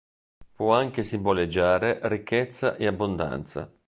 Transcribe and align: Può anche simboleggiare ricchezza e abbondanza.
Può 0.55 0.73
anche 0.73 1.03
simboleggiare 1.03 1.99
ricchezza 2.01 2.75
e 2.75 2.87
abbondanza. 2.87 3.71